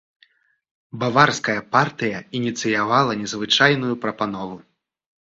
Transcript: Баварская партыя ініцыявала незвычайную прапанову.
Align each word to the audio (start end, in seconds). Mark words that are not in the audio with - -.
Баварская 1.01 1.57
партыя 1.75 2.17
ініцыявала 2.39 3.13
незвычайную 3.19 3.93
прапанову. 4.07 4.57